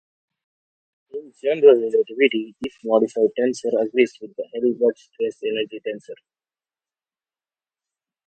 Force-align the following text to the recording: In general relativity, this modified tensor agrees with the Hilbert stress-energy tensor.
In 1.11 1.31
general 1.39 1.75
relativity, 1.79 2.55
this 2.59 2.75
modified 2.83 3.29
tensor 3.39 3.69
agrees 3.85 4.17
with 4.19 4.35
the 4.35 4.45
Hilbert 4.51 4.97
stress-energy 4.97 5.79
tensor. 5.87 6.15